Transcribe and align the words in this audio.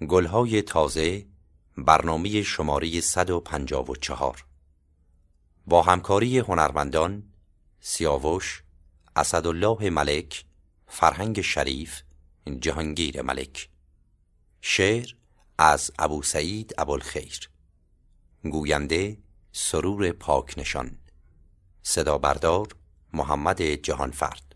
گلهای 0.00 0.62
تازه 0.62 1.26
برنامه 1.78 2.42
شماره 2.42 3.00
154 3.00 4.44
با 5.66 5.82
همکاری 5.82 6.38
هنرمندان 6.38 7.22
سیاوش، 7.80 8.62
اسدالله 9.16 9.90
ملک، 9.90 10.44
فرهنگ 10.86 11.40
شریف، 11.40 12.02
جهانگیر 12.60 13.22
ملک. 13.22 13.68
شعر 14.60 15.14
از 15.58 15.90
ابو 15.98 16.22
سعید 16.22 16.74
ابوالخیر. 16.78 17.50
گوینده 18.42 19.18
سرور 19.52 20.12
پاک 20.12 20.54
نشان. 20.58 20.98
صدا 21.82 22.18
بردار 22.18 22.68
محمد 23.12 23.62
جهانفرد. 23.62 24.54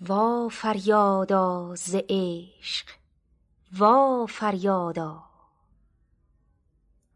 وا 0.00 0.48
فریادا 0.48 1.74
ز 1.74 1.94
عشق. 2.08 3.03
وا 3.78 4.26
فریادا. 4.26 5.22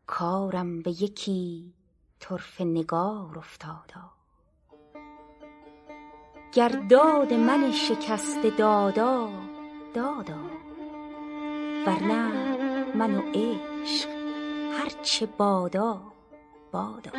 کارم 0.07 0.83
به 0.83 0.91
یکی 0.91 1.75
طرف 2.21 2.61
نگار 2.61 3.39
افتادا. 3.39 4.11
گر 6.53 6.69
داد 6.69 7.33
من 7.35 7.73
شکسته 7.73 8.51
دادا 8.51 9.31
دادا. 9.95 10.39
ورنه 11.87 12.33
من 12.95 13.15
و 13.15 13.23
عشق 13.35 14.09
هرچه 14.73 15.27
بادا 15.27 16.03
بادا. 16.73 17.11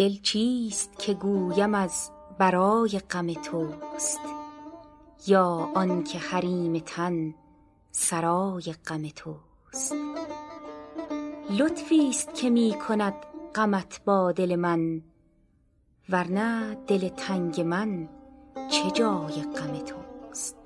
دل 0.00 0.16
چیست 0.22 0.98
که 0.98 1.14
گویم 1.14 1.74
از 1.74 2.10
برای 2.38 3.00
غم 3.10 3.32
توست؟ 3.32 4.20
یا 5.26 5.70
آنکه 5.74 6.18
حریم 6.18 6.78
تن 6.78 7.34
سرای 7.90 8.74
غم 8.86 9.08
توست؟ 9.08 9.94
لطفی 11.58 12.08
است 12.08 12.34
که 12.34 12.50
می 12.50 12.74
کند 12.88 13.14
غمت 13.54 14.00
با 14.04 14.32
دل 14.32 14.56
من 14.56 15.02
ورنه 16.08 16.74
دل 16.74 17.08
تنگ 17.08 17.60
من 17.60 18.08
چه 18.70 18.90
جای 18.90 19.42
غم 19.42 19.78
توست؟ 19.78 20.59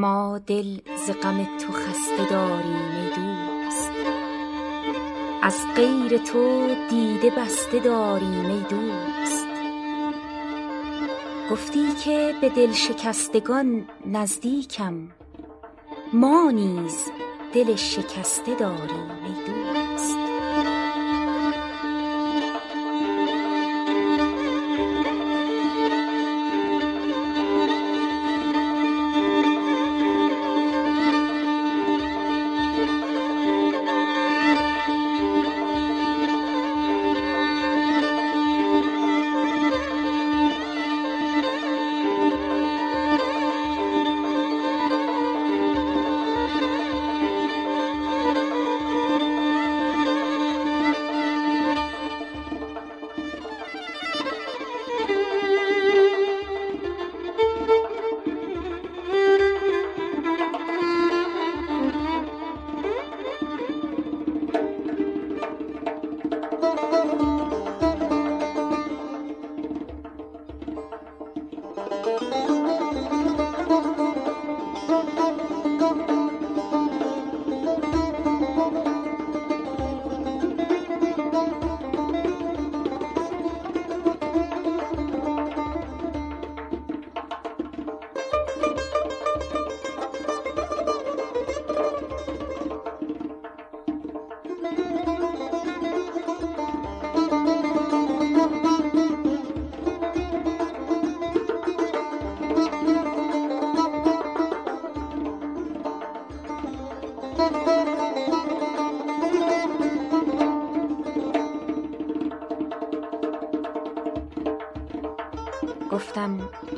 ما 0.00 0.38
دل 0.38 0.78
ز 1.06 1.10
غم 1.10 1.44
تو 1.58 1.72
خسته 1.72 2.30
داریم 2.30 2.76
ای 2.96 3.08
دوست. 3.16 3.90
از 5.42 5.56
غیر 5.76 6.18
تو 6.18 6.74
دیده 6.90 7.30
بسته 7.30 7.78
داریم 7.78 8.46
ای 8.46 8.60
دوست. 8.70 9.46
گفتی 11.50 11.92
که 12.04 12.34
به 12.40 12.48
دل 12.48 12.72
شکستگان 12.72 13.88
نزدیکم 14.06 15.08
ما 16.12 16.50
نیز 16.50 16.96
دل 17.54 17.76
شکسته 17.76 18.54
داریم 18.54 19.10
ای 19.24 19.44
دوست. 19.46 19.59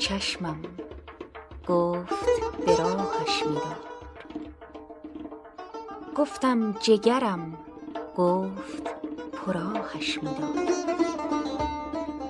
چشمم 0.02 0.62
گفت 1.68 2.24
به 2.66 2.76
راهش 2.76 3.42
میدار. 3.46 3.76
گفتم 6.16 6.72
جگرم 6.72 7.58
گفت 8.16 8.82
پراهش 9.32 10.18
میدار. 10.22 10.66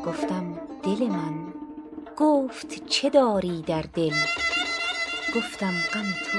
گفتم 0.06 0.58
دل 0.82 1.06
من 1.06 1.52
گفت 2.16 2.86
چه 2.86 3.10
داری 3.10 3.62
در 3.62 3.82
دل؟ 3.82 4.14
گفتم 5.36 5.72
غم 5.92 6.06
تو 6.32 6.38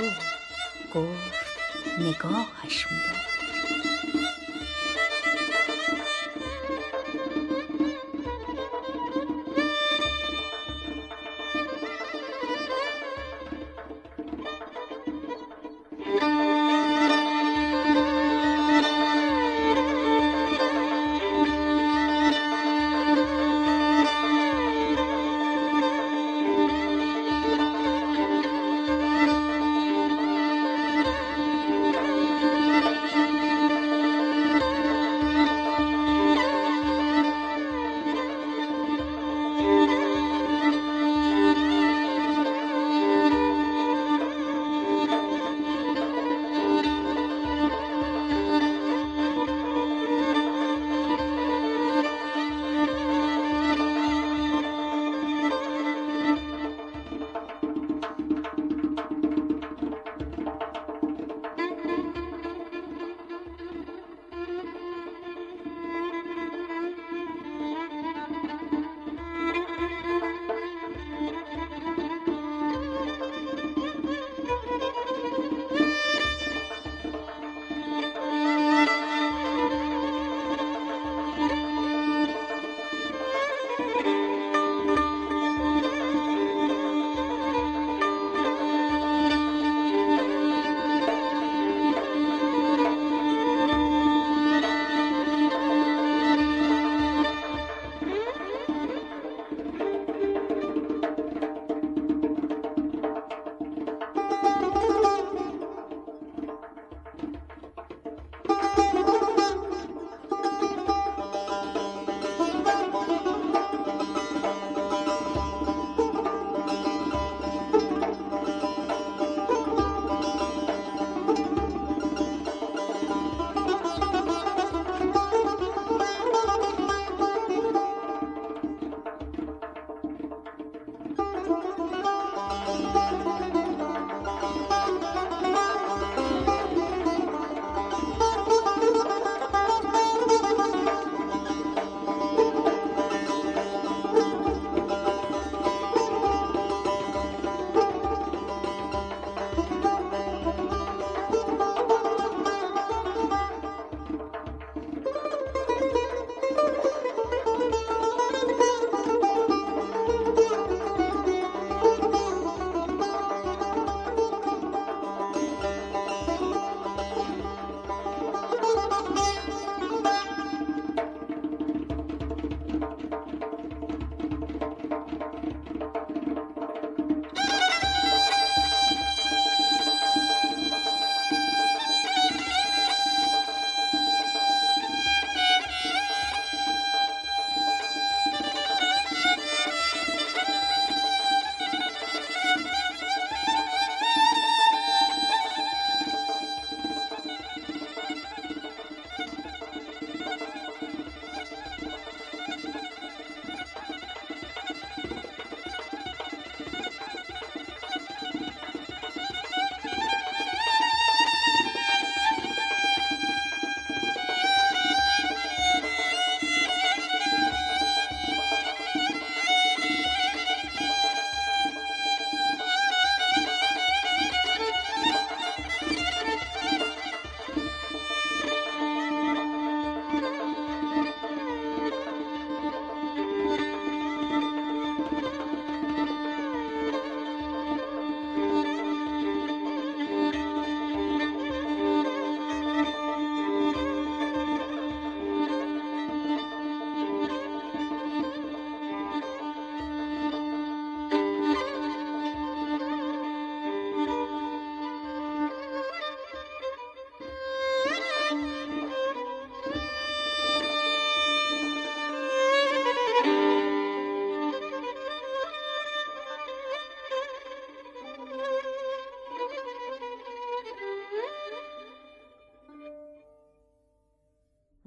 گفت 0.99 1.33
نگاهش 1.99 2.87
میدار. 2.91 3.32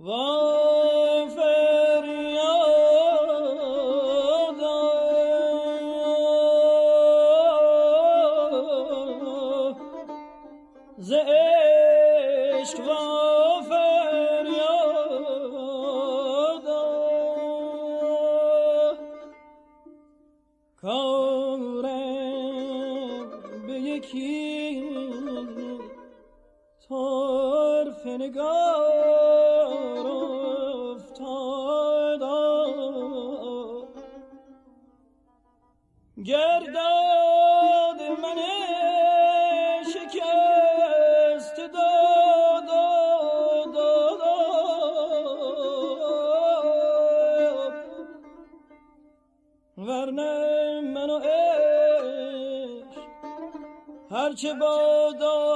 Whoa! 0.07 0.36
بادا 54.37 54.53
بادا 54.53 55.56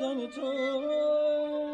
غم 0.00 0.26
تو. 0.26 1.73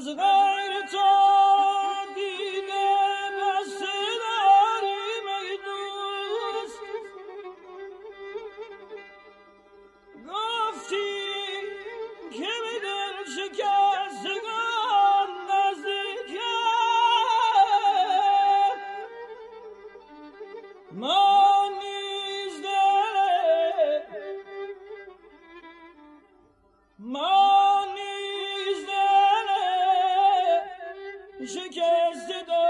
از 0.00 0.08
Mescid 32.20 32.69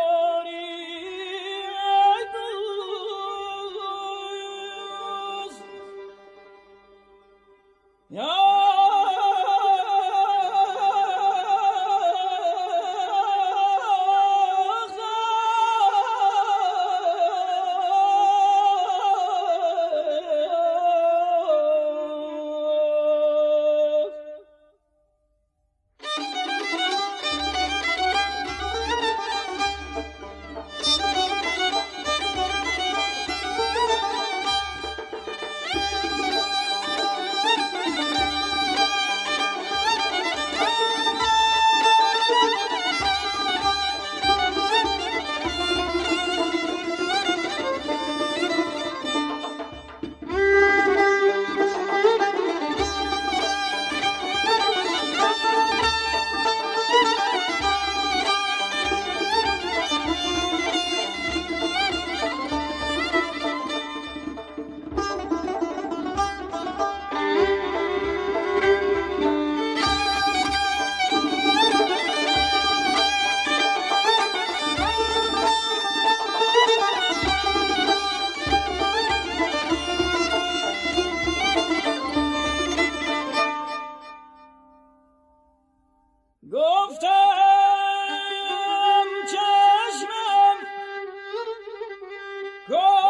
Go! 92.71 93.10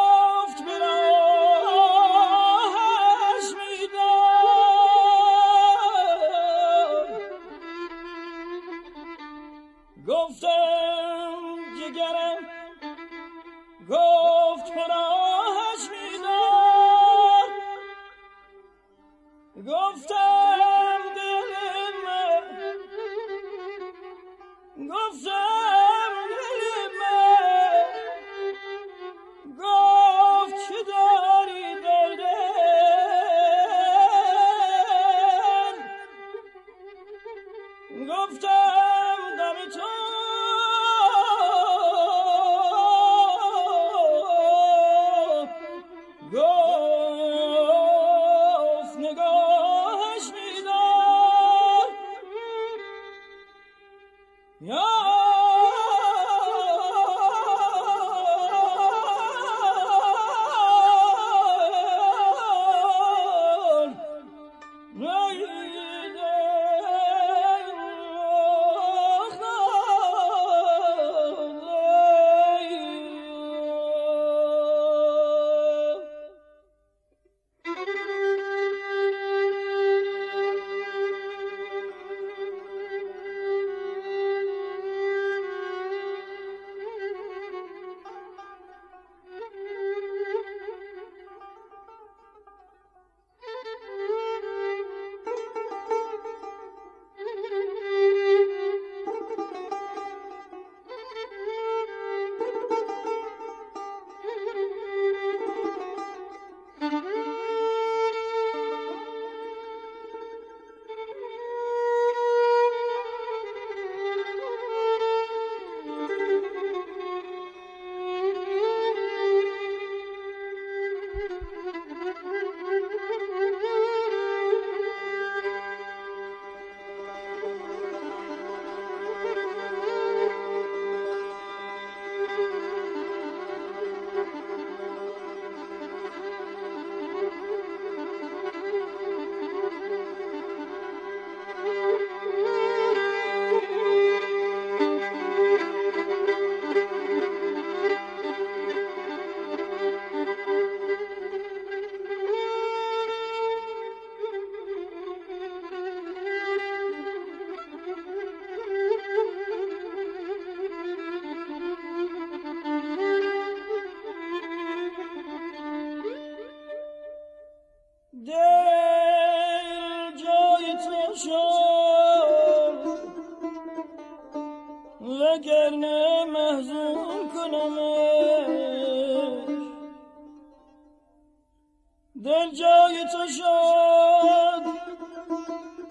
Go! 46.31 46.70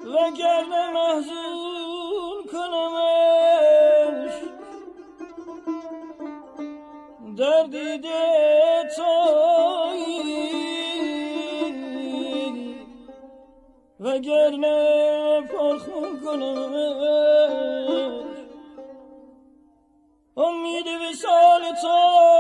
وگرنه 0.10 0.92
محزون 0.92 2.44
کنمش 2.52 4.36
در 7.38 7.64
دیده 7.64 8.90
تویی 8.96 10.40
وگرنه 14.00 15.42
پرخون 15.42 16.20
کنمش 16.26 17.40
امید 20.38 20.88
وصال 20.88 21.62
تویی 21.82 22.39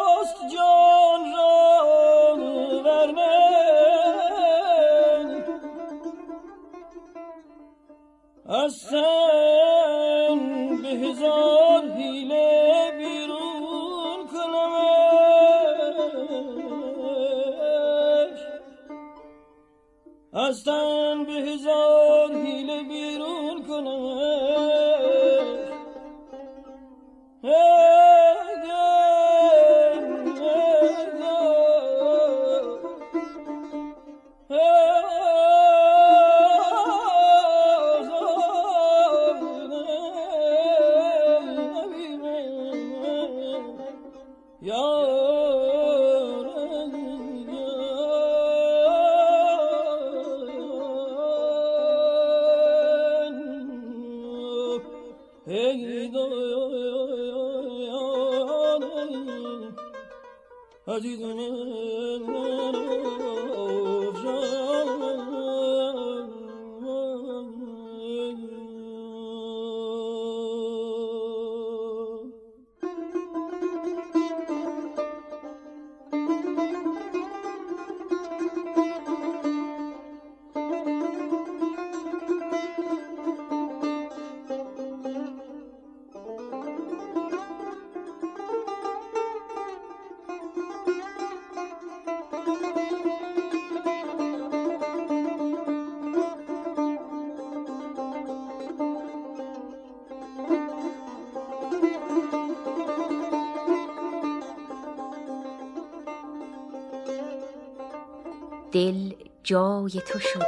دل 108.71 109.13
جای 109.43 109.89
تو 109.89 110.19
شد 110.19 110.45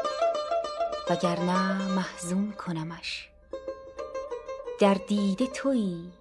وگرنه 1.09 1.87
محزون 1.95 2.51
کنمش. 2.51 3.29
در 4.79 4.93
دیده 4.93 5.47
تویی 5.47 6.11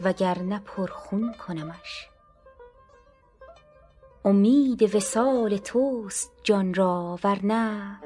وگرنه 0.00 0.58
پرخون 0.58 1.34
کنمش. 1.46 2.08
امید 4.24 4.94
وصال 4.94 5.56
توست 5.56 6.32
جان 6.42 6.74
را 6.74 7.18
ورنه 7.24 8.00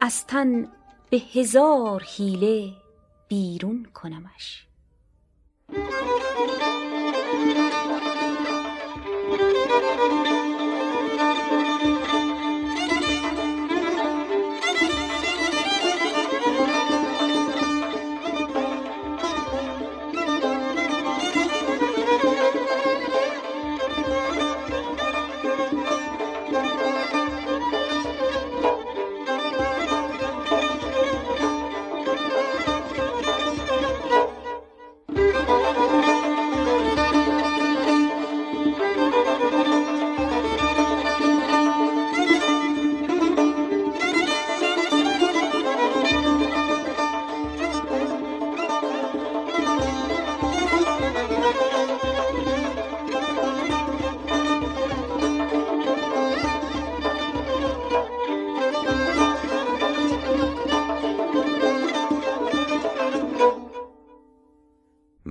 از 0.00 0.26
تن 0.26 0.68
به 1.10 1.16
هزار 1.16 2.02
حیله 2.02 2.72
بیرون 3.28 3.86
کنمش. 3.94 4.66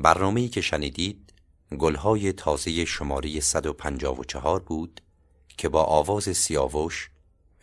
برنامه‌ای 0.06 0.50
که 0.50 0.62
شنیدید 0.62 1.34
گلهای 1.80 2.34
تازه 2.34 2.86
شماره 2.86 3.39
154 3.39 4.60
بود 4.60 5.02
که 5.58 5.70
با 5.70 5.84
آواز 5.84 6.24
سیاوش، 6.24 7.10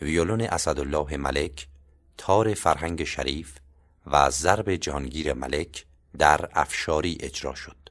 ویولون 0.01 0.41
اسدالله 0.41 1.17
ملک، 1.17 1.67
تار 2.17 2.53
فرهنگ 2.53 3.03
شریف 3.03 3.57
و 4.07 4.29
ضرب 4.29 4.75
جانگیر 4.75 5.33
ملک 5.33 5.85
در 6.17 6.49
افشاری 6.53 7.17
اجرا 7.19 7.55
شد. 7.55 7.82